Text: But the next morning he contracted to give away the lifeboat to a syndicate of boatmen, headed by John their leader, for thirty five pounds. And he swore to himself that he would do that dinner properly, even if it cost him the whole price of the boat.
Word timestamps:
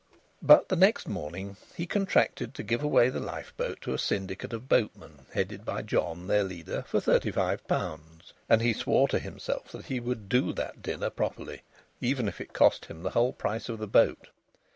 But 0.41 0.69
the 0.69 0.75
next 0.75 1.07
morning 1.07 1.57
he 1.75 1.85
contracted 1.85 2.55
to 2.55 2.63
give 2.63 2.81
away 2.81 3.09
the 3.09 3.19
lifeboat 3.19 3.81
to 3.81 3.93
a 3.93 3.99
syndicate 3.99 4.51
of 4.51 4.67
boatmen, 4.67 5.27
headed 5.35 5.63
by 5.63 5.83
John 5.83 6.25
their 6.25 6.43
leader, 6.43 6.85
for 6.87 6.99
thirty 6.99 7.29
five 7.29 7.67
pounds. 7.67 8.33
And 8.49 8.63
he 8.63 8.73
swore 8.73 9.07
to 9.09 9.19
himself 9.19 9.71
that 9.73 9.85
he 9.85 9.99
would 9.99 10.27
do 10.27 10.53
that 10.53 10.81
dinner 10.81 11.11
properly, 11.11 11.61
even 11.99 12.27
if 12.27 12.41
it 12.41 12.51
cost 12.51 12.85
him 12.85 13.03
the 13.03 13.11
whole 13.11 13.31
price 13.33 13.69
of 13.69 13.77
the 13.77 13.85
boat. 13.85 14.29